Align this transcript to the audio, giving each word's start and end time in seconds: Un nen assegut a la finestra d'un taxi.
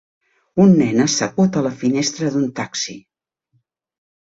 Un 0.63 0.71
nen 0.79 1.03
assegut 1.03 1.59
a 1.61 1.63
la 1.67 1.73
finestra 1.83 2.33
d'un 2.39 2.49
taxi. 2.63 2.99